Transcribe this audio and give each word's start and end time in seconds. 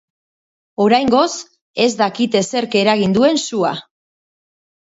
Oraingoz, 0.85 1.27
ez 1.85 1.89
dakite 2.01 2.43
zerk 2.53 2.79
eragin 2.83 3.15
duen 3.19 3.41
sua. 3.45 3.75